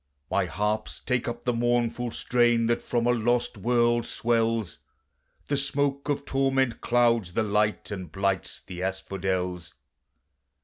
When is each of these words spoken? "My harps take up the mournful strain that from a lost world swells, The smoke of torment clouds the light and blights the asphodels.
"My 0.31 0.45
harps 0.45 0.99
take 1.05 1.27
up 1.27 1.45
the 1.45 1.53
mournful 1.53 2.09
strain 2.09 2.65
that 2.65 2.81
from 2.81 3.05
a 3.05 3.11
lost 3.11 3.55
world 3.55 4.07
swells, 4.07 4.79
The 5.45 5.55
smoke 5.55 6.09
of 6.09 6.25
torment 6.25 6.81
clouds 6.81 7.33
the 7.33 7.43
light 7.43 7.91
and 7.91 8.11
blights 8.11 8.61
the 8.61 8.81
asphodels. 8.81 9.75